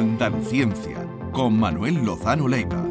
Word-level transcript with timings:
Andalucía 0.00 0.66
con 1.30 1.60
Manuel 1.60 1.96
Lozano 2.06 2.48
Leiva. 2.48 2.88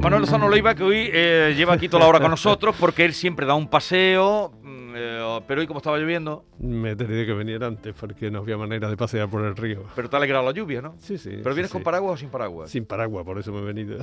Manuel 0.00 0.22
Lozano 0.22 0.48
Leiva 0.48 0.74
que 0.74 0.82
hoy 0.82 1.10
eh, 1.12 1.52
lleva 1.54 1.74
aquí 1.74 1.90
toda 1.90 2.04
la 2.04 2.08
hora 2.08 2.20
con 2.20 2.30
nosotros 2.30 2.74
porque 2.80 3.04
él 3.04 3.12
siempre 3.12 3.44
da 3.44 3.52
un 3.52 3.68
paseo, 3.68 4.50
mm, 4.62 4.92
eh, 4.96 5.40
pero 5.46 5.60
hoy 5.60 5.66
como 5.66 5.80
estaba 5.80 5.98
lloviendo... 5.98 6.46
Me 6.58 6.92
he 6.92 6.96
tenido 6.96 7.26
que 7.26 7.34
venir 7.34 7.62
antes 7.62 7.92
porque 7.92 8.30
no 8.30 8.38
había 8.38 8.56
manera 8.56 8.88
de 8.88 8.96
pasear 8.96 9.28
por 9.28 9.44
el 9.44 9.54
río. 9.54 9.84
Pero 9.94 10.08
te 10.08 10.16
ha 10.16 10.20
alegrado 10.20 10.46
la 10.46 10.52
lluvia, 10.52 10.80
¿no? 10.80 10.94
Sí, 11.00 11.18
sí. 11.18 11.32
¿Pero 11.42 11.54
vienes 11.54 11.68
sí, 11.68 11.74
con 11.74 11.82
paraguas 11.82 12.14
o 12.14 12.16
sin 12.16 12.30
paraguas? 12.30 12.70
Sin 12.70 12.86
paraguas, 12.86 13.26
por 13.26 13.38
eso 13.38 13.52
me 13.52 13.60
he 13.60 13.64
venido. 13.64 13.98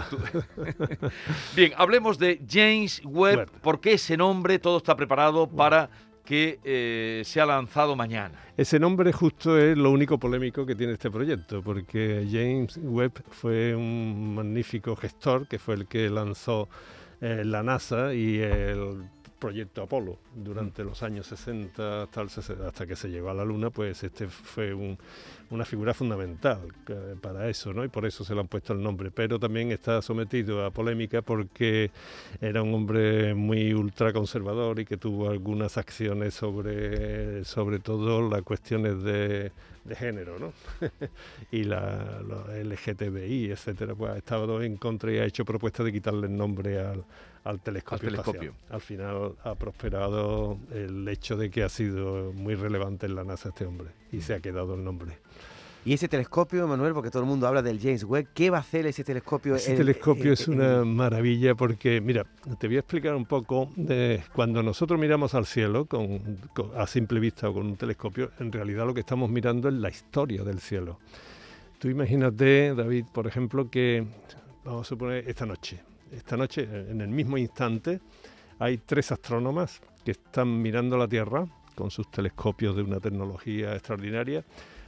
Bien, 1.56 1.72
hablemos 1.78 2.20
de 2.20 2.40
James 2.48 3.02
Webb. 3.04 3.40
Webb. 3.40 3.50
¿Por 3.62 3.80
qué 3.80 3.94
ese 3.94 4.16
nombre? 4.18 4.60
Todo 4.60 4.78
está 4.78 4.96
preparado 4.96 5.48
para 5.48 5.90
que 6.30 6.60
eh, 6.64 7.24
sea 7.26 7.44
lanzado 7.48 7.96
mañana. 7.96 8.40
Ese 8.56 8.80
nombre 8.80 9.12
justo 9.12 9.58
es 9.58 9.76
lo 9.76 9.90
único 9.90 10.20
polémico 10.20 10.64
que 10.64 10.76
tiene 10.76 10.94
este 10.94 11.10
proyecto, 11.10 11.64
porque 11.64 12.28
James 12.30 12.80
Webb 12.84 13.24
fue 13.32 13.74
un 13.76 14.36
magnífico 14.36 14.96
gestor 14.96 15.48
que 15.48 15.58
fue 15.58 15.74
el 15.74 15.88
que 15.88 16.08
lanzó 16.08 16.70
eh, 17.20 17.42
la 17.44 17.64
NASA 17.64 18.14
y 18.14 18.38
el 18.38 19.10
proyecto 19.40 19.82
Apolo 19.84 20.18
durante 20.36 20.84
los 20.84 21.02
años 21.02 21.28
60 21.28 22.04
hasta, 22.04 22.22
el 22.22 22.30
60 22.30 22.68
hasta 22.68 22.86
que 22.86 22.96
se 22.96 23.08
llegó 23.10 23.30
a 23.30 23.34
la 23.34 23.46
Luna, 23.46 23.70
pues 23.70 24.04
este 24.04 24.28
fue 24.28 24.74
un- 24.74 24.98
una 25.50 25.66
figura 25.66 25.94
fundamental 25.94 26.60
que- 26.86 27.16
para 27.22 27.50
eso, 27.50 27.74
¿no? 27.74 27.84
Y 27.84 27.88
por 27.88 28.06
eso 28.06 28.24
se 28.24 28.34
le 28.36 28.42
han 28.42 28.48
puesto 28.48 28.74
el 28.74 28.84
nombre. 28.84 29.12
Pero 29.12 29.40
también 29.40 29.72
está 29.72 30.02
sometido 30.02 30.66
a 30.66 30.72
polémica 30.72 31.22
porque 31.22 31.90
era 32.42 32.62
un 32.62 32.74
hombre 32.74 33.34
muy 33.34 33.74
ultraconservador 33.74 34.80
y 34.80 34.86
que 34.86 34.98
tuvo 34.98 35.30
algunas 35.30 35.78
acciones 35.78 36.34
sobre, 36.34 37.44
sobre 37.46 37.80
todo 37.80 38.30
las 38.30 38.42
cuestiones 38.44 39.02
de, 39.04 39.52
de 39.86 39.96
género, 39.96 40.38
¿no? 40.38 40.54
y 41.52 41.64
la, 41.64 42.22
los 42.22 42.48
LGTBI, 42.50 43.52
etcétera, 43.52 43.96
pues 43.96 44.12
ha 44.12 44.18
estado 44.18 44.62
en 44.62 44.78
contra 44.78 45.12
y 45.12 45.18
ha 45.18 45.26
hecho 45.26 45.46
propuestas 45.46 45.86
de 45.86 45.92
quitarle 45.94 46.28
el 46.28 46.36
nombre 46.36 46.80
al, 46.80 47.04
al 47.50 47.60
telescopio. 47.62 48.08
Al 48.08 48.12
telescopio. 48.12 48.42
espacial. 48.52 48.76
Al 48.76 48.82
final 48.82 49.36
ha 49.44 49.56
prosperado 49.56 50.58
el 50.74 51.08
hecho 51.08 51.36
de 51.38 51.50
que 51.50 51.64
ha 51.64 51.70
sido 51.70 52.32
muy 52.34 52.56
relevante 52.56 53.06
en 53.06 53.16
la 53.16 53.24
NASA 53.24 53.50
este 53.50 53.66
hombre 53.66 53.90
y 54.12 54.22
se 54.22 54.34
ha 54.36 54.40
quedado 54.40 54.76
el 54.76 54.84
nombre. 54.84 55.18
Y 55.86 55.94
ese 55.94 56.10
telescopio, 56.10 56.68
Manuel, 56.68 56.94
porque 56.94 57.10
todo 57.10 57.24
el 57.24 57.30
mundo 57.30 57.48
habla 57.48 57.62
del 57.62 57.80
James 57.80 58.04
Webb, 58.04 58.28
¿qué 58.34 58.50
va 58.50 58.58
a 58.58 58.60
hacer 58.60 58.86
ese 58.86 59.04
telescopio? 59.06 59.56
Ese 59.56 59.76
telescopio 59.76 60.26
en- 60.26 60.34
es 60.34 60.48
una 60.50 60.84
maravilla 60.84 61.56
porque, 61.56 62.02
mira, 62.02 62.26
te 62.60 62.68
voy 62.68 62.76
a 62.76 62.80
explicar 62.80 63.16
un 63.16 63.26
poco, 63.26 63.72
de 63.78 64.22
cuando 64.34 64.62
nosotros 64.62 65.00
miramos 65.00 65.34
al 65.36 65.46
cielo 65.46 65.86
con, 65.86 66.20
con- 66.54 66.72
a 66.78 66.86
simple 66.86 67.22
vista 67.22 67.50
o 67.50 67.54
con 67.54 67.66
un 67.66 67.78
telescopio, 67.78 68.32
en 68.40 68.52
realidad 68.52 68.86
lo 68.86 68.94
que 68.94 69.00
estamos 69.00 69.30
mirando 69.30 69.70
es 69.70 69.76
la 69.76 69.90
historia 69.90 70.44
del 70.44 70.60
cielo. 70.60 71.00
Tú 71.80 71.88
imagínate, 71.88 72.76
David, 72.76 73.06
por 73.14 73.26
ejemplo, 73.26 73.70
que, 73.72 74.06
vamos 74.66 74.86
a 74.86 74.90
suponer, 74.90 75.30
esta 75.30 75.46
noche, 75.46 75.80
esta 76.12 76.38
noche, 76.38 76.64
en 76.64 77.02
el 77.02 77.10
mismo 77.10 77.38
instante, 77.38 78.00
hay 78.60 78.80
tres 78.80 79.12
astrónomas 79.12 79.82
que 80.04 80.12
están 80.12 80.62
mirando 80.62 80.98
la 80.98 81.08
Tierra 81.08 81.46
con 81.76 81.92
sus 81.92 82.12
telescopios 82.12 82.76
de 82.76 82.82
una 82.82 83.00
tecnología 83.00 83.74
extraordinaria. 83.74 84.44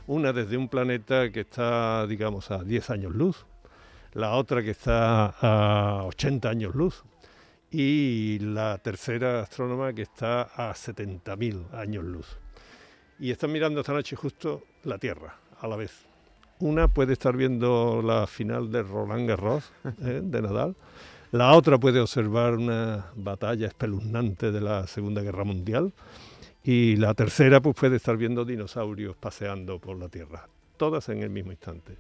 Una 0.08 0.34
desde 0.34 0.58
un 0.58 0.68
planeta 0.68 1.32
que 1.32 1.42
está, 1.42 2.06
digamos, 2.06 2.52
a 2.52 2.64
10 2.64 2.90
años 2.90 3.16
luz, 3.16 3.46
la 4.14 4.32
otra 4.32 4.62
que 4.62 4.72
está 4.72 5.28
a 5.40 6.04
80 6.06 6.50
años 6.50 6.76
luz 6.76 7.04
y 7.70 8.40
la 8.40 8.78
tercera 8.80 9.42
astrónoma 9.42 9.94
que 9.94 10.02
está 10.02 10.42
a 10.42 10.74
70.000 10.74 11.74
años 11.74 12.04
luz. 12.04 12.38
Y 13.20 13.32
están 13.32 13.52
mirando 13.52 13.80
esta 13.80 13.94
noche 13.94 14.16
justo 14.16 14.64
la 14.84 14.98
Tierra 14.98 15.36
a 15.62 15.68
la 15.68 15.78
vez. 15.78 16.06
Una 16.60 16.88
puede 16.88 17.14
estar 17.14 17.38
viendo 17.38 18.02
la 18.04 18.28
final 18.28 18.72
de 18.72 18.84
Roland 18.84 19.30
Garros, 19.30 19.72
¿eh? 20.04 20.22
de 20.22 20.42
Nadal. 20.42 20.76
La 21.32 21.56
otra 21.56 21.78
puede 21.78 22.02
observar 22.02 22.56
una 22.56 23.06
batalla 23.16 23.68
espeluznante 23.68 24.52
de 24.52 24.60
la 24.60 24.86
Segunda 24.86 25.22
Guerra 25.22 25.46
Mundial. 25.46 25.94
Y 26.62 26.98
la 26.98 27.14
tercera 27.14 27.62
pues 27.62 27.74
puede 27.76 27.96
estar 27.96 28.18
viendo 28.18 28.44
dinosaurios 28.44 29.16
paseando 29.16 29.80
por 29.80 29.98
la 29.98 30.10
Tierra. 30.10 30.50
Todas 30.76 31.08
en 31.08 31.24
el 31.24 31.30
mismo 31.30 31.52
instante. 31.52 31.96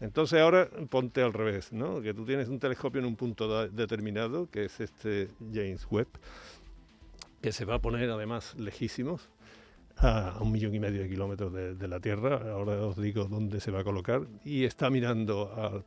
Entonces 0.00 0.40
ahora 0.40 0.68
ponte 0.88 1.20
al 1.20 1.32
revés, 1.32 1.72
¿no? 1.72 2.00
Que 2.00 2.14
tú 2.14 2.24
tienes 2.24 2.48
un 2.48 2.60
telescopio 2.60 3.00
en 3.00 3.06
un 3.06 3.16
punto 3.16 3.68
determinado, 3.68 4.48
que 4.48 4.66
es 4.66 4.78
este 4.78 5.28
James 5.52 5.86
Webb, 5.90 6.08
que 7.42 7.50
se 7.50 7.64
va 7.64 7.74
a 7.74 7.78
poner 7.80 8.08
además 8.08 8.54
lejísimos, 8.56 9.28
a 9.96 10.38
un 10.40 10.52
millón 10.52 10.74
y 10.76 10.78
medio 10.78 11.02
de 11.02 11.08
kilómetros 11.08 11.52
de, 11.52 11.74
de 11.74 11.88
la 11.88 11.98
Tierra. 11.98 12.52
Ahora 12.52 12.80
os 12.86 12.96
digo 12.96 13.24
dónde 13.24 13.60
se 13.60 13.72
va 13.72 13.80
a 13.80 13.84
colocar. 13.84 14.22
Y 14.44 14.64
está 14.64 14.90
mirando 14.90 15.52
al, 15.56 15.84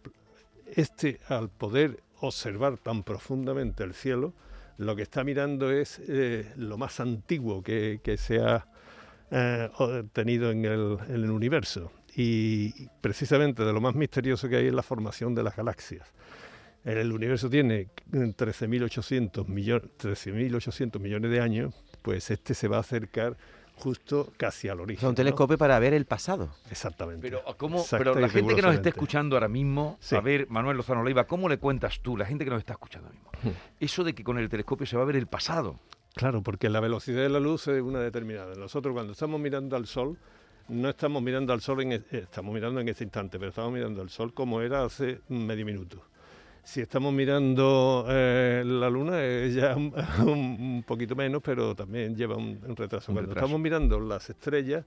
este, 0.67 1.19
al 1.27 1.49
poder 1.49 2.01
observar 2.19 2.77
tan 2.77 3.03
profundamente 3.03 3.83
el 3.83 3.93
cielo, 3.93 4.33
lo 4.77 4.95
que 4.95 5.03
está 5.03 5.23
mirando 5.23 5.71
es 5.71 6.01
eh, 6.07 6.51
lo 6.57 6.77
más 6.77 6.99
antiguo 6.99 7.61
que, 7.61 7.99
se 8.17 8.39
ha 8.39 8.65
eh, 9.31 9.69
tenido 10.13 10.51
en 10.51 10.65
el, 10.65 11.31
universo. 11.31 11.91
Y 12.15 12.87
precisamente 13.01 13.63
de 13.63 13.73
lo 13.73 13.81
más 13.81 13.95
misterioso 13.95 14.47
que 14.47 14.57
hay 14.57 14.67
es 14.67 14.73
la 14.73 14.83
formación 14.83 15.33
de 15.35 15.43
las 15.43 15.55
galaxias. 15.55 16.11
El 16.83 17.11
universo 17.11 17.49
tiene 17.49 17.87
13.800 18.11 19.47
millones, 19.47 19.89
13.800 19.99 20.99
millones 20.99 21.31
de 21.31 21.39
años, 21.39 21.73
pues 22.01 22.29
este 22.29 22.53
se 22.53 22.67
va 22.67 22.77
a 22.77 22.81
acercar 22.81 23.37
justo 23.75 24.31
casi 24.37 24.69
al 24.69 24.79
O 24.79 24.83
origen. 24.83 24.99
sea, 25.01 25.09
un 25.09 25.13
¿no? 25.13 25.15
telescopio 25.15 25.57
para 25.57 25.77
ver 25.79 25.93
el 25.93 26.05
pasado. 26.05 26.49
Exactamente. 26.69 27.21
Pero, 27.21 27.41
¿cómo, 27.57 27.83
pero 27.91 28.15
la 28.15 28.29
gente 28.29 28.55
que 28.55 28.61
nos 28.61 28.75
está 28.75 28.89
escuchando 28.89 29.35
ahora 29.35 29.47
mismo, 29.47 29.97
Sí. 29.99 30.15
a 30.15 30.21
ver, 30.21 30.47
Manuel 30.49 30.77
Lozano 30.77 31.03
Leiva, 31.03 31.25
¿cómo 31.25 31.49
le 31.49 31.57
cuentas 31.57 31.99
tú, 32.01 32.15
la 32.17 32.25
gente 32.25 32.43
que 32.45 32.51
nos 32.51 32.59
está 32.59 32.73
escuchando 32.73 33.07
ahora 33.07 33.19
mismo, 33.19 33.31
eso 33.79 34.03
de 34.03 34.13
que 34.13 34.23
con 34.23 34.37
el 34.37 34.49
telescopio 34.49 34.85
se 34.85 34.95
va 34.97 35.03
a 35.03 35.05
ver 35.05 35.15
el 35.15 35.27
pasado? 35.27 35.79
Claro, 36.15 36.43
porque 36.43 36.69
la 36.69 36.79
velocidad 36.79 37.23
de 37.23 37.29
la 37.29 37.39
luz 37.39 37.67
es 37.67 37.81
una 37.81 37.99
determinada. 37.99 38.53
Nosotros 38.55 38.93
cuando 38.93 39.13
estamos 39.13 39.39
mirando 39.41 39.75
al 39.75 39.87
sol, 39.87 40.17
no 40.67 40.89
estamos 40.89 41.21
mirando 41.23 41.51
al 41.53 41.61
sol 41.61 41.81
en 41.81 41.91
eh, 41.93 42.03
estamos 42.11 42.53
mirando 42.53 42.79
en 42.79 42.87
este 42.87 43.03
instante, 43.03 43.39
pero 43.39 43.49
estamos 43.49 43.73
mirando 43.73 44.01
al 44.01 44.09
sol 44.11 44.33
como 44.33 44.61
era 44.61 44.83
hace 44.83 45.21
medio 45.27 45.65
minuto. 45.65 46.05
Si 46.63 46.79
estamos 46.81 47.13
mirando 47.13 48.05
eh, 48.09 48.63
la 48.65 48.89
luna 48.89 49.23
es 49.23 49.53
ya 49.53 49.75
un, 50.25 50.83
poquito 50.87 51.15
menos, 51.15 51.41
pero 51.43 51.75
también 51.75 52.15
lleva 52.15 52.35
un, 52.37 52.59
un 52.65 52.75
retraso. 52.75 53.11
Un 53.11 53.15
Cuando 53.17 53.29
retraso. 53.31 53.45
estamos 53.45 53.61
mirando 53.61 53.99
las 53.99 54.29
estrellas, 54.29 54.85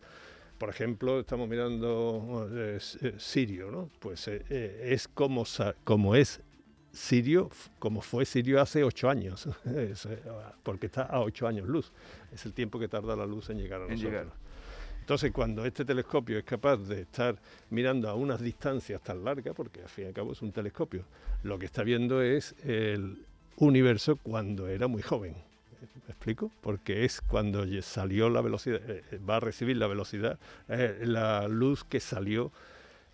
por 0.59 0.71
ejemplo, 0.71 1.21
estamos 1.21 1.47
mirando 1.49 2.49
eh, 2.51 2.79
eh, 3.03 3.15
Sirio, 3.19 3.71
¿no? 3.71 3.91
Pues 4.01 4.27
eh, 4.29 4.43
eh, 4.49 4.89
es 4.91 5.07
como, 5.07 5.45
como 5.85 6.15
es 6.15 6.41
Sirio, 6.93 7.51
como 7.79 8.01
fue 8.01 8.25
Sirio 8.25 8.59
hace 8.63 8.83
ocho 8.83 9.11
años, 9.11 9.47
eh, 9.67 9.93
porque 10.63 10.87
está 10.87 11.03
a 11.03 11.21
ocho 11.21 11.47
años 11.47 11.69
luz. 11.69 11.93
Es 12.33 12.47
el 12.47 12.55
tiempo 12.55 12.79
que 12.79 12.89
tarda 12.89 13.15
la 13.17 13.27
luz 13.27 13.51
en 13.51 13.59
llegar 13.59 13.83
a 13.83 13.85
En 13.85 13.91
nosotros. 13.91 14.13
llegar. 14.13 14.46
Entonces, 15.07 15.31
cuando 15.31 15.65
este 15.65 15.85
telescopio 15.85 16.37
es 16.37 16.43
capaz 16.43 16.79
de 16.79 17.03
estar 17.03 17.37
mirando 17.71 18.09
a 18.09 18.15
unas 18.15 18.41
distancias 18.41 19.01
tan 19.05 19.23
largas, 19.25 19.55
porque 19.55 19.81
al 19.81 19.89
fin 19.89 20.07
y 20.07 20.09
al 20.09 20.13
cabo 20.13 20.33
es 20.33 20.43
un 20.43 20.51
telescopio, 20.51 21.05
lo 21.45 21.61
que 21.61 21.67
está 21.67 21.85
viendo 21.85 22.23
es 22.23 22.57
el 22.65 23.25
universo 23.59 24.17
cuando 24.17 24.67
era 24.67 24.89
muy 24.89 25.03
joven. 25.03 25.37
¿Me 26.09 26.13
explico? 26.13 26.51
Porque 26.61 27.05
es 27.05 27.21
cuando 27.21 27.65
salió 27.83 28.29
la 28.31 28.41
velocidad, 28.41 28.81
eh, 28.91 29.05
eh, 29.13 29.19
va 29.19 29.37
a 29.37 29.41
recibir 29.41 29.77
la 29.77 29.87
velocidad, 29.87 30.41
eh, 30.69 30.99
la 31.05 31.47
luz 31.47 31.85
que 31.85 32.01
salió 32.01 32.51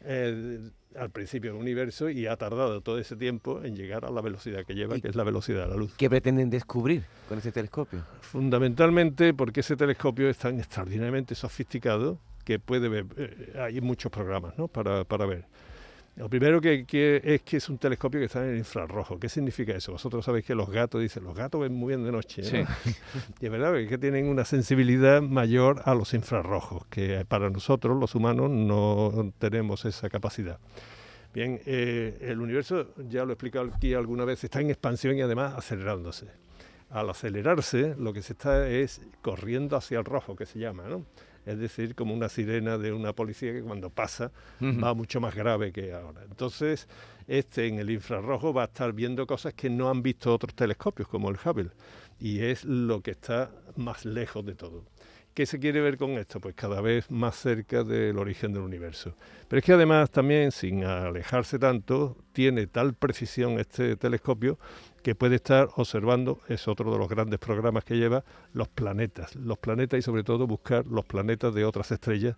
eh, 0.04 0.70
al 0.96 1.10
principio 1.10 1.52
del 1.52 1.60
universo 1.60 2.10
y 2.10 2.26
ha 2.26 2.36
tardado 2.36 2.80
todo 2.80 2.98
ese 2.98 3.16
tiempo 3.16 3.62
en 3.62 3.76
llegar 3.76 4.04
a 4.04 4.10
la 4.10 4.20
velocidad 4.20 4.64
que 4.64 4.74
lleva, 4.74 4.98
que 4.98 5.08
es 5.08 5.16
la 5.16 5.24
velocidad 5.24 5.62
de 5.62 5.68
la 5.68 5.76
luz. 5.76 5.94
¿Qué 5.96 6.10
pretenden 6.10 6.50
descubrir 6.50 7.04
con 7.28 7.38
ese 7.38 7.52
telescopio? 7.52 8.04
Fundamentalmente 8.20 9.34
porque 9.34 9.60
ese 9.60 9.76
telescopio 9.76 10.28
es 10.28 10.38
tan 10.38 10.58
extraordinariamente 10.58 11.34
sofisticado 11.34 12.19
que 12.44 12.58
puede 12.58 12.88
ver, 12.88 13.06
eh, 13.16 13.52
hay 13.58 13.81
muchos 13.81 14.10
programas 14.10 14.58
¿no? 14.58 14.69
para, 14.69 15.04
para 15.04 15.26
ver. 15.26 15.46
Lo 16.14 16.29
primero 16.29 16.61
que, 16.61 16.85
que 16.85 17.23
es 17.25 17.43
que 17.43 17.56
es 17.56 17.69
un 17.70 17.79
telescopio 17.79 18.20
que 18.20 18.26
está 18.26 18.44
en 18.44 18.50
el 18.50 18.59
infrarrojo. 18.59 19.19
¿Qué 19.19 19.31
significa 19.31 19.73
eso? 19.73 19.93
Vosotros 19.93 20.25
sabéis 20.25 20.44
que 20.44 20.55
los 20.55 20.69
gatos, 20.69 21.00
dicen, 21.00 21.25
los 21.25 21.35
gatos 21.35 21.62
ven 21.62 21.73
muy 21.73 21.88
bien 21.88 22.05
de 22.05 22.12
noche. 22.12 22.43
¿no? 22.43 22.49
Sí. 22.49 22.56
y 23.41 23.47
es 23.47 23.50
verdad 23.50 23.73
que 23.88 23.97
tienen 23.97 24.26
una 24.26 24.44
sensibilidad 24.44 25.23
mayor 25.23 25.81
a 25.87 25.94
los 25.94 26.12
infrarrojos, 26.12 26.85
que 26.87 27.25
para 27.26 27.49
nosotros 27.49 27.99
los 27.99 28.14
humanos 28.14 28.50
no 28.50 29.32
tenemos 29.38 29.87
esa 29.87 30.11
capacidad. 30.11 30.59
Bien, 31.32 31.61
eh, 31.64 32.19
el 32.20 32.41
universo, 32.41 32.88
ya 33.09 33.25
lo 33.25 33.31
he 33.31 33.32
explicado 33.32 33.70
aquí 33.75 33.94
alguna 33.94 34.26
vez, 34.26 34.44
está 34.44 34.61
en 34.61 34.69
expansión 34.69 35.17
y 35.17 35.23
además 35.23 35.55
acelerándose. 35.56 36.26
Al 36.91 37.09
acelerarse, 37.09 37.94
lo 37.99 38.12
que 38.12 38.20
se 38.20 38.35
está 38.35 38.69
es 38.69 39.00
corriendo 39.23 39.76
hacia 39.76 39.99
el 39.99 40.05
rojo, 40.05 40.37
que 40.37 40.44
se 40.44 40.59
llama, 40.59 40.85
¿no? 40.91 41.06
Es 41.44 41.58
decir, 41.58 41.94
como 41.94 42.14
una 42.14 42.28
sirena 42.28 42.78
de 42.78 42.92
una 42.92 43.12
policía 43.14 43.52
que 43.52 43.62
cuando 43.62 43.90
pasa 43.90 44.30
va 44.60 44.94
mucho 44.94 45.20
más 45.20 45.34
grave 45.34 45.72
que 45.72 45.92
ahora. 45.92 46.22
Entonces, 46.28 46.86
este 47.26 47.66
en 47.66 47.78
el 47.78 47.90
infrarrojo 47.90 48.52
va 48.54 48.62
a 48.62 48.66
estar 48.66 48.92
viendo 48.92 49.26
cosas 49.26 49.54
que 49.54 49.68
no 49.68 49.90
han 49.90 50.02
visto 50.02 50.32
otros 50.32 50.54
telescopios, 50.54 51.08
como 51.08 51.30
el 51.30 51.36
Hubble. 51.44 51.70
y 52.20 52.40
es 52.40 52.64
lo 52.64 53.00
que 53.00 53.10
está 53.12 53.50
más 53.76 54.04
lejos 54.04 54.44
de 54.46 54.54
todo. 54.54 54.84
¿Qué 55.34 55.46
se 55.46 55.58
quiere 55.58 55.81
ver 55.81 55.96
con 55.96 56.11
esto? 56.19 56.40
Pues 56.40 56.55
cada 56.55 56.82
vez 56.82 57.11
más 57.11 57.37
cerca 57.37 57.84
del 57.84 58.19
origen 58.19 58.52
del 58.52 58.62
universo. 58.62 59.14
Pero 59.49 59.61
es 59.61 59.64
que 59.64 59.73
además 59.73 60.11
también, 60.11 60.52
sin 60.52 60.84
alejarse 60.84 61.58
tanto, 61.58 62.19
tiene 62.34 62.67
tal 62.67 62.93
precisión 62.93 63.58
este 63.58 63.96
telescopio 63.96 64.58
que 65.02 65.14
puede 65.14 65.37
estar 65.37 65.70
observando, 65.76 66.38
es 66.49 66.69
otro 66.69 66.93
de 66.93 66.99
los 66.99 67.08
grandes 67.08 67.38
programas 67.38 67.82
que 67.82 67.96
lleva, 67.96 68.25
los 68.52 68.69
planetas. 68.69 69.34
Los 69.37 69.56
planetas 69.56 70.00
y 70.00 70.02
sobre 70.02 70.23
todo 70.23 70.46
buscar 70.46 70.87
los 70.87 71.06
planetas 71.06 71.55
de 71.55 71.64
otras 71.64 71.90
estrellas, 71.93 72.37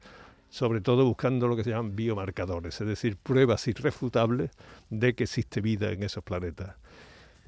sobre 0.49 0.81
todo 0.81 1.05
buscando 1.05 1.49
lo 1.49 1.57
que 1.57 1.65
se 1.65 1.71
llaman 1.71 1.97
biomarcadores, 1.97 2.81
es 2.81 2.87
decir, 2.87 3.17
pruebas 3.17 3.67
irrefutables 3.67 4.53
de 4.89 5.15
que 5.15 5.25
existe 5.25 5.61
vida 5.61 5.91
en 5.91 6.05
esos 6.05 6.23
planetas. 6.23 6.77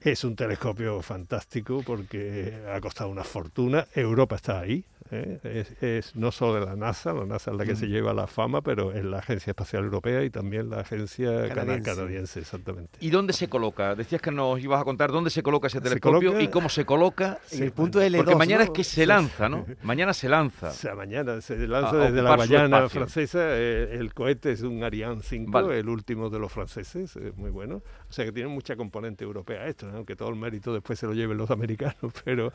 Es 0.00 0.24
un 0.24 0.34
telescopio 0.34 1.00
fantástico 1.02 1.82
porque 1.86 2.64
ha 2.68 2.80
costado 2.80 3.10
una 3.10 3.24
fortuna. 3.24 3.86
Europa 3.94 4.36
está 4.36 4.60
ahí, 4.60 4.84
¿eh? 5.10 5.66
es, 5.80 6.16
no 6.16 6.32
solo 6.32 6.54
de 6.54 6.66
la 6.66 6.76
NASA, 6.76 7.12
la 7.12 7.24
NASA 7.24 7.50
es 7.50 7.56
la 7.56 7.64
que 7.64 7.74
mm. 7.74 7.76
se 7.76 7.86
lleva 7.86 8.14
la 8.14 8.26
fama, 8.26 8.62
pero 8.62 8.92
es 8.92 9.04
la 9.04 9.18
Agencia 9.18 9.50
Espacial 9.50 9.84
Europea 9.84 10.24
y 10.24 10.30
también 10.30 10.70
la 10.70 10.80
Agencia 10.80 11.48
Canadiense. 11.48 12.40
exactamente. 12.40 12.98
¿Y 13.00 13.10
dónde 13.10 13.32
se 13.32 13.48
coloca? 13.48 13.94
Decías 13.94 14.20
que 14.20 14.30
nos 14.30 14.60
ibas 14.60 14.80
a 14.80 14.84
contar 14.84 15.12
dónde 15.12 15.30
se 15.30 15.42
coloca 15.42 15.68
ese 15.68 15.80
telescopio 15.80 16.40
y 16.40 16.48
cómo 16.48 16.68
se 16.68 16.84
coloca. 16.84 17.38
En 17.50 17.62
el 17.62 17.72
punto 17.72 18.00
L2, 18.00 18.16
Porque 18.16 18.36
mañana 18.36 18.64
es 18.64 18.70
que 18.70 18.84
se 18.84 19.06
lanza, 19.06 19.48
¿no? 19.48 19.66
Mañana 19.82 20.12
se 20.14 20.28
lanza. 20.28 20.70
O 20.70 20.72
sea, 20.72 20.94
mañana 20.94 21.40
se 21.40 21.56
lanza 21.66 21.96
desde 21.96 22.22
la 22.22 22.36
Guayana 22.36 22.88
francesa. 22.88 23.40
Eh, 23.42 23.96
el 23.98 24.14
cohete 24.14 24.52
es 24.52 24.62
un 24.62 24.82
Ariane 24.82 25.22
5, 25.22 25.72
el 25.72 25.88
último 25.88 26.30
de 26.30 26.38
los 26.38 26.52
franceses, 26.52 27.16
es 27.16 27.36
muy 27.36 27.50
bueno. 27.50 27.82
O 28.08 28.12
sea 28.12 28.24
que 28.24 28.32
tiene 28.32 28.48
mucha 28.48 28.76
componente 28.76 29.24
europea 29.24 29.66
esto, 29.66 29.88
aunque 29.94 30.16
todo 30.16 30.28
el 30.30 30.36
mérito 30.36 30.72
después 30.72 30.98
se 30.98 31.06
lo 31.06 31.12
lleven 31.12 31.36
los 31.36 31.50
americanos, 31.50 32.12
pero 32.24 32.52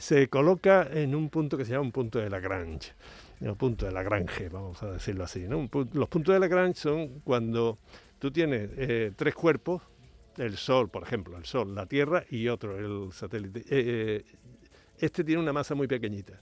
se 0.00 0.28
coloca 0.28 0.88
en 0.90 1.14
un 1.14 1.28
punto 1.28 1.58
que 1.58 1.64
se 1.64 1.72
llama 1.72 1.84
un 1.84 1.92
punto 1.92 2.18
de 2.18 2.30
Lagrange, 2.30 2.92
un 3.40 3.54
punto 3.56 3.84
de 3.84 3.92
Lagrange, 3.92 4.48
vamos 4.48 4.82
a 4.82 4.92
decirlo 4.92 5.24
así. 5.24 5.46
¿no? 5.46 5.68
los 5.92 6.08
puntos 6.08 6.32
de 6.32 6.40
Lagrange 6.40 6.80
son 6.80 7.20
cuando 7.20 7.78
tú 8.18 8.30
tienes 8.30 8.70
eh, 8.76 9.12
tres 9.14 9.34
cuerpos, 9.34 9.82
el 10.38 10.56
Sol, 10.56 10.88
por 10.88 11.02
ejemplo, 11.02 11.36
el 11.36 11.44
Sol, 11.44 11.74
la 11.74 11.84
Tierra 11.84 12.24
y 12.30 12.48
otro, 12.48 12.78
el 12.78 13.12
satélite. 13.12 13.60
Eh, 13.60 13.64
eh, 13.70 14.24
este 14.98 15.22
tiene 15.22 15.42
una 15.42 15.52
masa 15.52 15.74
muy 15.74 15.86
pequeñita. 15.86 16.40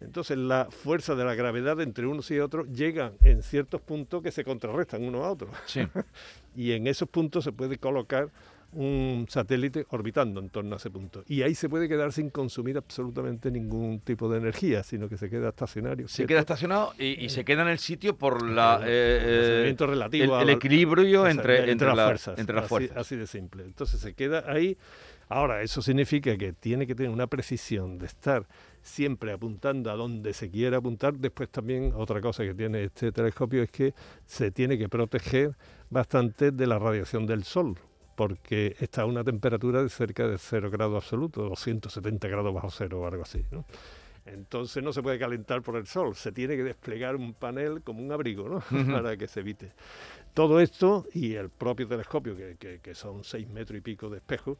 Entonces 0.00 0.36
la 0.36 0.68
fuerza 0.68 1.14
de 1.14 1.24
la 1.24 1.34
gravedad 1.36 1.80
entre 1.80 2.06
unos 2.06 2.30
y 2.32 2.40
otros 2.40 2.68
llega 2.68 3.12
en 3.22 3.42
ciertos 3.42 3.80
puntos 3.80 4.22
que 4.22 4.32
se 4.32 4.42
contrarrestan 4.44 5.04
uno 5.04 5.24
a 5.24 5.30
otro. 5.30 5.50
y 6.56 6.72
en 6.72 6.88
esos 6.88 7.08
puntos 7.08 7.44
se 7.44 7.52
puede 7.52 7.78
colocar 7.78 8.30
un 8.72 9.26
satélite 9.28 9.86
orbitando 9.90 10.40
en 10.40 10.50
torno 10.50 10.74
a 10.74 10.76
ese 10.78 10.90
punto. 10.90 11.24
Y 11.26 11.42
ahí 11.42 11.54
se 11.54 11.68
puede 11.68 11.88
quedar 11.88 12.12
sin 12.12 12.30
consumir 12.30 12.76
absolutamente 12.76 13.50
ningún 13.50 14.00
tipo 14.00 14.28
de 14.28 14.38
energía, 14.38 14.82
sino 14.82 15.08
que 15.08 15.16
se 15.16 15.30
queda 15.30 15.48
estacionario. 15.48 16.08
Se 16.08 16.26
queda 16.26 16.40
estacionado 16.40 16.92
y, 16.98 17.28
se 17.30 17.44
queda 17.44 17.62
en 17.62 17.68
el 17.68 17.78
sitio 17.78 18.16
por 18.16 18.42
la, 18.46 18.80
eh, 18.84 19.74
eh 19.78 19.86
relativo 19.86 20.40
el, 20.40 20.50
equilibrio 20.50 21.26
entre, 21.26 21.70
entre, 21.70 21.88
las 21.88 22.06
fuerzas. 22.06 22.38
Entre 22.38 22.54
las 22.54 22.66
fuerzas. 22.66 22.96
Así, 22.96 23.16
de 23.16 23.26
simple. 23.26 23.64
Entonces 23.64 24.00
se 24.00 24.14
queda 24.14 24.44
ahí. 24.46 24.76
Ahora, 25.30 25.62
eso 25.62 25.82
significa 25.82 26.36
que 26.36 26.54
tiene 26.54 26.86
que 26.86 26.94
tener 26.94 27.10
una 27.10 27.26
precisión 27.26 27.98
de 27.98 28.06
estar 28.06 28.46
siempre 28.82 29.32
apuntando 29.32 29.90
a 29.90 29.94
donde 29.94 30.32
se 30.32 30.50
quiera 30.50 30.78
apuntar. 30.78 31.14
Después 31.14 31.50
también 31.50 31.92
otra 31.94 32.20
cosa 32.20 32.44
que 32.44 32.54
tiene 32.54 32.84
este 32.84 33.12
telescopio 33.12 33.62
es 33.62 33.70
que 33.70 33.94
se 34.24 34.50
tiene 34.50 34.78
que 34.78 34.88
proteger 34.88 35.54
bastante 35.90 36.50
de 36.50 36.66
la 36.66 36.78
radiación 36.78 37.26
del 37.26 37.44
Sol, 37.44 37.78
porque 38.18 38.74
está 38.80 39.02
a 39.02 39.06
una 39.06 39.22
temperatura 39.22 39.80
de 39.80 39.88
cerca 39.88 40.26
de 40.26 40.38
0 40.38 40.72
grados 40.72 41.04
absoluto, 41.04 41.48
270 41.50 42.26
grados 42.26 42.52
bajo 42.52 42.68
cero 42.68 43.02
o 43.02 43.06
algo 43.06 43.22
así. 43.22 43.44
Entonces 44.26 44.82
no 44.82 44.92
se 44.92 45.04
puede 45.04 45.20
calentar 45.20 45.62
por 45.62 45.76
el 45.76 45.86
sol, 45.86 46.16
se 46.16 46.32
tiene 46.32 46.56
que 46.56 46.64
desplegar 46.64 47.14
un 47.14 47.32
panel 47.32 47.80
como 47.82 48.02
un 48.02 48.10
abrigo 48.10 48.48
¿no? 48.48 48.60
para 48.92 49.16
que 49.16 49.28
se 49.28 49.38
evite. 49.38 49.70
Todo 50.34 50.58
esto 50.58 51.06
y 51.14 51.34
el 51.34 51.48
propio 51.48 51.86
telescopio, 51.86 52.34
que, 52.36 52.80
que, 52.82 52.94
son 52.96 53.22
6 53.22 53.48
metros 53.50 53.78
y 53.78 53.82
pico 53.82 54.10
de 54.10 54.16
espejo, 54.16 54.58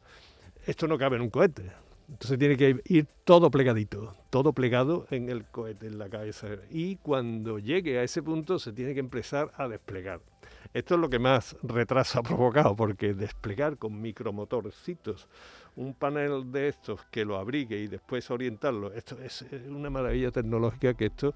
esto 0.65 0.87
no 0.87 0.97
cabe 0.97 1.17
en 1.17 1.23
un 1.23 1.29
cohete. 1.29 1.69
Entonces 2.07 2.39
tiene 2.39 2.55
que 2.55 2.81
ir 2.85 3.07
todo 3.25 3.51
plegadito, 3.51 4.15
todo 4.29 4.53
plegado 4.53 5.05
en 5.11 5.27
el 5.27 5.43
cohete, 5.43 5.87
en 5.87 5.99
la 5.99 6.07
cabeza. 6.09 6.47
Y 6.71 6.95
cuando 6.95 7.59
llegue 7.59 7.99
a 7.99 8.03
ese 8.03 8.23
punto 8.23 8.57
se 8.57 8.71
tiene 8.71 8.93
que 8.93 9.01
empezar 9.01 9.51
a 9.57 9.67
desplegar. 9.67 10.21
Esto 10.73 10.95
es 10.95 11.01
lo 11.01 11.09
que 11.09 11.19
más 11.19 11.55
retraso 11.63 12.19
ha 12.19 12.23
provocado, 12.23 12.75
porque 12.75 13.13
desplegar 13.13 13.77
con 13.77 13.99
micromotorcitos 14.01 15.27
un 15.75 15.93
panel 15.93 16.51
de 16.51 16.67
estos 16.67 17.05
que 17.05 17.23
lo 17.23 17.37
abrigue 17.37 17.77
y 17.79 17.87
después 17.87 18.29
orientarlo, 18.31 18.91
esto 18.93 19.17
es 19.21 19.45
una 19.67 19.89
maravilla 19.89 20.29
tecnológica 20.31 20.93
que 20.93 21.05
esto 21.05 21.33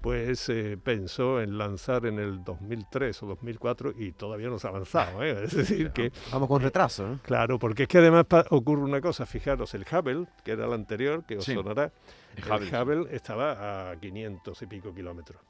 pues 0.00 0.40
se 0.40 0.76
pensó 0.76 1.40
en 1.40 1.58
lanzar 1.58 2.06
en 2.06 2.18
el 2.18 2.44
2003 2.44 3.22
o 3.22 3.26
2004 3.26 3.94
y 3.96 4.12
todavía 4.12 4.48
no 4.48 4.58
se 4.58 4.66
ha 4.66 4.70
avanzado. 4.70 5.24
¿eh? 5.24 5.44
Es 5.44 5.56
decir, 5.56 5.90
que... 5.90 6.12
Vamos 6.30 6.48
con 6.48 6.62
retraso. 6.62 7.06
¿no? 7.08 7.18
Claro, 7.22 7.58
porque 7.58 7.84
es 7.84 7.88
que 7.88 7.98
además 7.98 8.26
ocurre 8.50 8.82
una 8.82 9.00
cosa, 9.00 9.26
fijaros, 9.26 9.74
el 9.74 9.84
Hubble, 9.90 10.26
que 10.44 10.52
era 10.52 10.66
el 10.66 10.72
anterior, 10.72 11.24
que 11.24 11.38
os 11.38 11.44
sonará, 11.44 11.90
el 12.36 12.74
Hubble 12.74 13.06
estaba 13.16 13.90
a 13.90 13.96
500 13.96 14.62
y 14.62 14.66
pico 14.66 14.94
kilómetros 14.94 15.40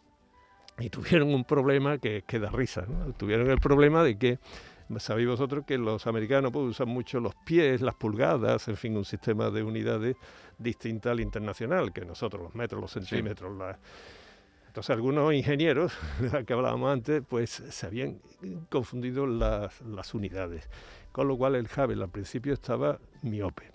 y 0.78 0.90
tuvieron 0.90 1.32
un 1.32 1.44
problema 1.44 1.98
que, 1.98 2.24
que 2.26 2.38
da 2.38 2.50
risa. 2.50 2.84
¿no? 2.86 3.12
Tuvieron 3.12 3.50
el 3.50 3.58
problema 3.58 4.02
de 4.02 4.18
que, 4.18 4.38
sabéis 4.98 5.28
vosotros 5.28 5.64
que 5.66 5.78
los 5.78 6.06
americanos 6.06 6.52
pues, 6.52 6.66
usan 6.66 6.88
mucho 6.88 7.20
los 7.20 7.34
pies, 7.34 7.80
las 7.80 7.94
pulgadas, 7.94 8.68
en 8.68 8.76
fin, 8.76 8.96
un 8.96 9.04
sistema 9.04 9.50
de 9.50 9.62
unidades 9.62 10.16
distinta 10.58 11.10
al 11.10 11.20
internacional, 11.20 11.92
que 11.92 12.04
nosotros, 12.04 12.42
los 12.42 12.54
metros, 12.54 12.80
los 12.80 12.92
centímetros. 12.92 13.52
Entonces 14.66 14.90
algunos 14.90 15.32
ingenieros, 15.32 15.92
que 16.46 16.52
hablábamos 16.52 16.92
antes, 16.92 17.22
pues 17.26 17.50
se 17.50 17.86
habían 17.86 18.20
confundido 18.68 19.26
las, 19.26 19.80
las 19.80 20.12
unidades. 20.14 20.68
Con 21.12 21.28
lo 21.28 21.38
cual 21.38 21.54
el 21.54 21.66
Hubble 21.66 22.04
al 22.04 22.10
principio 22.10 22.52
estaba 22.52 22.98
miope. 23.22 23.72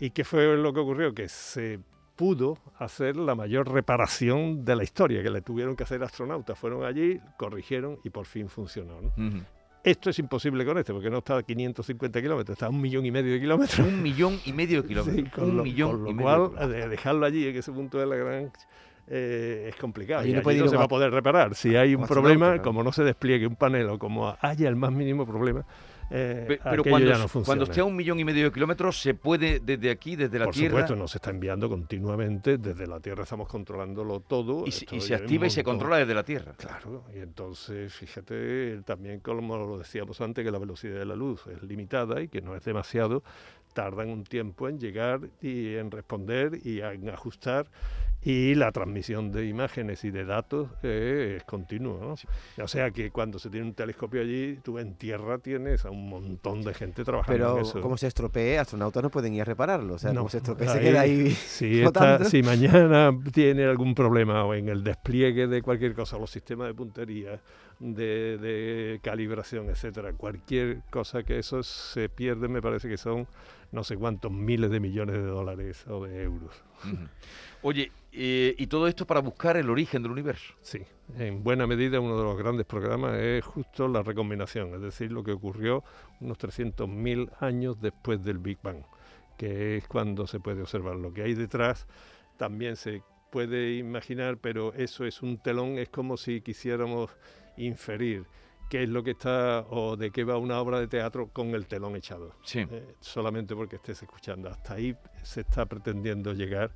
¿Y 0.00 0.10
qué 0.10 0.24
fue 0.24 0.56
lo 0.56 0.72
que 0.72 0.80
ocurrió? 0.80 1.14
Que 1.14 1.28
se 1.28 1.78
pudo 2.16 2.58
hacer 2.78 3.16
la 3.16 3.34
mayor 3.34 3.70
reparación 3.70 4.64
de 4.64 4.76
la 4.76 4.84
historia, 4.84 5.22
que 5.22 5.30
le 5.30 5.42
tuvieron 5.42 5.76
que 5.76 5.84
hacer 5.84 6.02
astronautas. 6.02 6.58
Fueron 6.58 6.84
allí, 6.84 7.20
corrigieron 7.36 7.98
y 8.04 8.10
por 8.10 8.26
fin 8.26 8.48
funcionó. 8.48 9.00
Esto 9.84 10.10
es 10.10 10.18
imposible 10.20 10.64
con 10.64 10.78
este, 10.78 10.92
porque 10.92 11.10
no 11.10 11.18
está 11.18 11.38
a 11.38 11.42
550 11.42 12.22
kilómetros, 12.22 12.54
está 12.54 12.66
a 12.66 12.68
un 12.70 12.80
millón 12.80 13.04
y 13.04 13.10
medio 13.10 13.32
de 13.32 13.40
kilómetros. 13.40 13.80
Un 13.80 14.00
millón 14.00 14.38
y 14.44 14.52
medio 14.52 14.82
de 14.82 14.88
kilómetros. 14.88 15.28
con 15.30 15.50
un 15.50 15.56
lo, 15.56 15.64
millón 15.64 16.06
y 16.06 16.14
cual, 16.14 16.52
dejarlo 16.88 17.26
allí 17.26 17.48
en 17.48 17.56
ese 17.56 17.72
punto 17.72 17.98
de 17.98 18.06
la 18.06 18.14
gran 18.14 18.52
eh, 19.08 19.66
es 19.70 19.76
complicado. 19.76 20.24
y 20.24 20.32
no, 20.32 20.68
se 20.68 20.76
va 20.76 20.84
a 20.84 20.88
poder 20.88 21.10
reparar. 21.10 21.54
Si 21.56 21.74
hay 21.74 21.94
un 21.94 22.06
problema, 22.06 22.62
como 22.62 22.84
no 22.84 22.92
se 22.92 23.02
despliegue 23.02 23.46
un 23.46 23.56
panel 23.56 23.88
o 23.88 23.98
como 23.98 24.36
haya 24.40 24.68
el 24.68 24.76
más 24.76 24.92
mínimo 24.92 25.26
problema, 25.26 25.64
eh, 26.14 26.58
pero 26.62 26.84
cuando, 26.84 27.26
cuando 27.44 27.64
esté 27.64 27.80
a 27.80 27.84
un 27.84 27.96
millón 27.96 28.20
y 28.20 28.24
medio 28.24 28.44
de 28.44 28.52
kilómetros, 28.52 29.00
¿se 29.00 29.14
puede 29.14 29.60
desde 29.60 29.90
aquí, 29.90 30.14
desde 30.14 30.38
la 30.38 30.46
Tierra? 30.50 30.72
Por 30.72 30.80
supuesto, 30.80 30.96
nos 30.96 31.14
está 31.14 31.30
enviando 31.30 31.70
continuamente. 31.70 32.58
Desde 32.58 32.86
la 32.86 33.00
Tierra 33.00 33.22
estamos 33.22 33.48
controlándolo 33.48 34.20
todo. 34.20 34.66
Y, 34.66 34.72
se 34.72 35.14
activa 35.14 35.46
y 35.46 35.50
se 35.50 35.64
controla 35.64 35.96
desde 35.96 36.14
la 36.14 36.22
Tierra. 36.22 36.52
Claro, 36.56 37.04
y 37.14 37.18
entonces, 37.18 37.94
fíjate, 37.94 38.82
también 38.84 39.20
como 39.20 39.56
lo 39.56 39.78
decíamos 39.78 40.20
antes, 40.20 40.44
que 40.44 40.50
la 40.50 40.58
velocidad 40.58 40.98
de 40.98 41.06
la 41.06 41.16
luz 41.16 41.46
es 41.46 41.62
limitada 41.62 42.20
y 42.20 42.28
que 42.28 42.42
no 42.42 42.54
es 42.54 42.64
demasiado, 42.64 43.22
tardan 43.72 44.10
un 44.10 44.24
tiempo 44.24 44.68
en 44.68 44.78
llegar 44.78 45.20
y 45.40 45.76
en 45.76 45.90
responder 45.90 46.58
y 46.62 46.80
en 46.80 47.08
ajustar 47.08 47.66
y 48.24 48.54
la 48.54 48.70
transmisión 48.70 49.32
de 49.32 49.46
imágenes 49.46 50.04
y 50.04 50.10
de 50.10 50.24
datos 50.24 50.70
eh, 50.82 51.34
es 51.38 51.44
continuo. 51.44 51.98
¿no? 52.00 52.64
O 52.64 52.68
sea 52.68 52.90
que 52.92 53.10
cuando 53.10 53.38
se 53.40 53.50
tiene 53.50 53.66
un 53.66 53.74
telescopio 53.74 54.20
allí, 54.20 54.58
tú 54.62 54.78
en 54.78 54.94
tierra 54.94 55.38
tienes 55.38 55.84
a 55.84 55.90
un 55.90 56.08
montón 56.08 56.62
de 56.62 56.72
gente 56.72 57.04
trabajando 57.04 57.36
Pero 57.36 57.56
en 57.58 57.62
eso. 57.62 57.80
como 57.80 57.96
se 57.96 58.06
estropee, 58.06 58.58
astronautas 58.58 59.02
no 59.02 59.10
pueden 59.10 59.34
ir 59.34 59.42
a 59.42 59.44
repararlo. 59.44 59.94
O 59.94 59.98
sea, 59.98 60.14
como 60.14 60.28
se 60.28 60.38
estropee, 60.38 60.68
se 60.68 60.80
queda 60.80 61.00
ahí. 61.00 61.30
Si, 61.30 61.82
si 62.30 62.42
mañana 62.42 63.10
tiene 63.32 63.64
algún 63.64 63.94
problema 63.94 64.44
o 64.44 64.54
en 64.54 64.68
el 64.68 64.84
despliegue 64.84 65.48
de 65.48 65.60
cualquier 65.60 65.94
cosa, 65.94 66.16
los 66.16 66.30
sistemas 66.30 66.68
de 66.68 66.74
puntería, 66.74 67.40
de, 67.80 68.38
de 68.38 69.00
calibración, 69.02 69.68
etcétera, 69.68 70.12
cualquier 70.12 70.82
cosa 70.90 71.24
que 71.24 71.40
eso 71.40 71.64
se 71.64 72.08
pierde, 72.08 72.46
me 72.46 72.62
parece 72.62 72.88
que 72.88 72.96
son 72.96 73.26
no 73.72 73.82
sé 73.84 73.96
cuántos 73.96 74.30
miles 74.30 74.70
de 74.70 74.80
millones 74.80 75.16
de 75.16 75.22
dólares 75.22 75.84
o 75.88 76.04
de 76.04 76.22
euros. 76.22 76.62
Oye, 77.62 77.90
eh, 78.12 78.54
y 78.58 78.66
todo 78.66 78.86
esto 78.86 79.06
para 79.06 79.20
buscar 79.20 79.56
el 79.56 79.70
origen 79.70 80.02
del 80.02 80.12
universo. 80.12 80.54
Sí, 80.60 80.82
en 81.18 81.42
buena 81.42 81.66
medida 81.66 81.98
uno 81.98 82.18
de 82.18 82.24
los 82.24 82.36
grandes 82.36 82.66
programas 82.66 83.16
es 83.18 83.44
justo 83.44 83.88
la 83.88 84.02
recombinación, 84.02 84.74
es 84.74 84.82
decir, 84.82 85.10
lo 85.10 85.24
que 85.24 85.32
ocurrió 85.32 85.82
unos 86.20 86.38
300.000 86.38 87.30
años 87.40 87.80
después 87.80 88.22
del 88.22 88.38
Big 88.38 88.58
Bang, 88.62 88.84
que 89.38 89.78
es 89.78 89.88
cuando 89.88 90.26
se 90.26 90.38
puede 90.38 90.60
observar 90.60 90.96
lo 90.96 91.12
que 91.14 91.22
hay 91.22 91.34
detrás. 91.34 91.86
También 92.36 92.76
se 92.76 93.02
puede 93.30 93.76
imaginar, 93.76 94.36
pero 94.36 94.74
eso 94.74 95.06
es 95.06 95.22
un 95.22 95.38
telón, 95.38 95.78
es 95.78 95.88
como 95.88 96.18
si 96.18 96.42
quisiéramos 96.42 97.10
inferir 97.56 98.26
qué 98.72 98.84
es 98.84 98.88
lo 98.88 99.02
que 99.02 99.10
está 99.10 99.66
o 99.68 99.96
de 99.98 100.10
qué 100.10 100.24
va 100.24 100.38
una 100.38 100.58
obra 100.58 100.80
de 100.80 100.88
teatro 100.88 101.28
con 101.30 101.48
el 101.54 101.66
telón 101.66 101.94
echado. 101.94 102.32
Sí. 102.42 102.60
Eh, 102.70 102.94
solamente 103.00 103.54
porque 103.54 103.76
estés 103.76 104.02
escuchando. 104.02 104.48
Hasta 104.48 104.72
ahí 104.74 104.96
se 105.22 105.42
está 105.42 105.66
pretendiendo 105.66 106.32
llegar. 106.32 106.70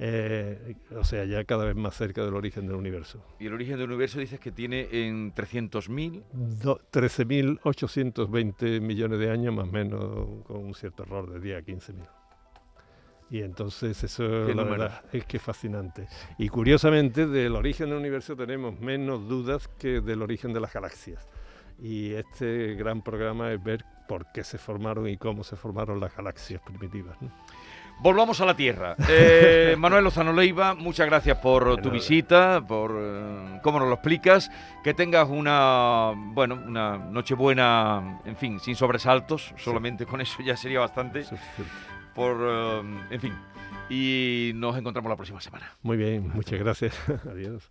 eh, 0.00 0.74
o 0.96 1.04
sea, 1.04 1.24
ya 1.24 1.44
cada 1.44 1.64
vez 1.64 1.76
más 1.76 1.94
cerca 1.96 2.24
del 2.24 2.34
origen 2.34 2.66
del 2.66 2.74
universo. 2.74 3.22
Y 3.38 3.46
el 3.46 3.52
origen 3.54 3.76
del 3.78 3.86
universo 3.88 4.18
dices 4.18 4.40
que 4.40 4.50
tiene 4.50 4.88
en 4.90 5.32
300.000. 5.32 6.22
Do- 6.60 6.80
13.820 6.92 8.80
millones 8.80 9.18
de 9.18 9.30
años, 9.30 9.54
más 9.54 9.68
o 9.68 9.72
menos, 9.72 10.00
con 10.44 10.56
un 10.64 10.74
cierto 10.74 11.02
error 11.04 11.30
de 11.30 11.40
10 11.40 11.58
a 11.58 11.62
15.000. 11.62 12.08
Y 13.30 13.42
entonces 13.42 14.02
eso, 14.02 14.24
Qué 14.24 14.54
la 14.54 14.64
número. 14.64 14.82
verdad, 14.82 15.02
es 15.12 15.24
que 15.26 15.36
es 15.36 15.42
fascinante. 15.42 16.08
Y 16.38 16.48
curiosamente, 16.48 17.26
del 17.26 17.54
origen 17.56 17.90
del 17.90 17.98
universo 17.98 18.34
tenemos 18.36 18.78
menos 18.80 19.28
dudas 19.28 19.68
que 19.78 20.00
del 20.00 20.22
origen 20.22 20.52
de 20.52 20.60
las 20.60 20.72
galaxias. 20.72 21.26
Y 21.80 22.12
este 22.14 22.74
gran 22.74 23.02
programa 23.02 23.52
es 23.52 23.62
ver 23.62 23.84
por 24.08 24.32
qué 24.32 24.42
se 24.42 24.58
formaron 24.58 25.08
y 25.08 25.16
cómo 25.16 25.44
se 25.44 25.56
formaron 25.56 26.00
las 26.00 26.16
galaxias 26.16 26.60
primitivas. 26.62 27.20
¿no? 27.20 27.30
Volvamos 28.00 28.40
a 28.40 28.46
la 28.46 28.56
Tierra. 28.56 28.96
Eh, 29.10 29.76
Manuel 29.78 30.04
Lozano 30.04 30.32
Leiva, 30.32 30.74
muchas 30.74 31.06
gracias 31.06 31.38
por 31.38 31.80
tu 31.82 31.90
visita, 31.90 32.64
por 32.66 32.94
eh, 32.96 33.60
cómo 33.62 33.78
nos 33.78 33.88
lo 33.88 33.94
explicas. 33.94 34.50
Que 34.82 34.94
tengas 34.94 35.28
una, 35.28 36.12
bueno, 36.16 36.58
una 36.66 36.96
noche 36.96 37.34
buena, 37.34 38.20
en 38.24 38.36
fin, 38.36 38.58
sin 38.60 38.74
sobresaltos. 38.74 39.52
Solamente 39.56 40.06
con 40.06 40.20
eso 40.20 40.42
ya 40.42 40.56
sería 40.56 40.80
bastante. 40.80 41.24
Suficiente. 41.24 41.72
Por, 42.18 42.36
eh, 42.40 42.80
en 43.10 43.20
fin. 43.20 43.32
Y 43.88 44.50
nos 44.56 44.76
encontramos 44.76 45.08
la 45.08 45.14
próxima 45.14 45.40
semana. 45.40 45.72
Muy 45.82 45.96
bien, 45.96 46.28
muchas 46.34 46.58
gracias. 46.58 46.98
Adiós. 47.30 47.62